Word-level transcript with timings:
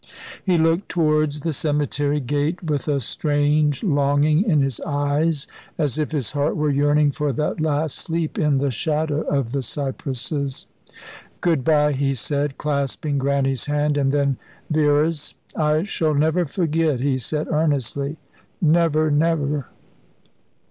He 0.43 0.57
looked 0.57 0.89
towards 0.89 1.41
the 1.41 1.53
cemetery 1.53 2.19
gate 2.19 2.63
with 2.63 2.87
a 2.87 2.99
strange 2.99 3.83
longing 3.83 4.43
in 4.49 4.59
his 4.61 4.79
eyes, 4.79 5.45
as 5.77 5.99
if 5.99 6.11
his 6.11 6.31
heart 6.31 6.57
were 6.57 6.71
yearning 6.71 7.11
for 7.11 7.31
that 7.33 7.61
last 7.61 7.99
sleep 7.99 8.39
in 8.39 8.57
the 8.57 8.71
shadow 8.71 9.21
of 9.21 9.51
the 9.51 9.61
cypresses. 9.61 10.65
"Good 11.39 11.63
bye," 11.63 11.91
he 11.91 12.15
said, 12.15 12.57
clasping 12.57 13.19
Grannie's 13.19 13.67
hand, 13.67 13.95
and 13.95 14.11
then 14.11 14.37
Vena's. 14.71 15.35
"I 15.55 15.83
shall 15.83 16.15
never 16.15 16.45
forget," 16.47 16.99
he 17.01 17.19
said, 17.19 17.47
earnestly. 17.49 18.17
"Never, 18.59 19.11
never." 19.11 19.67